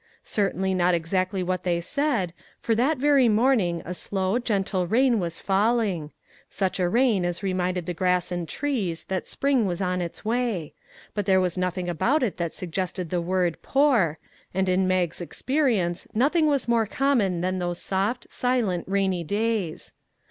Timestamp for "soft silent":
17.79-18.85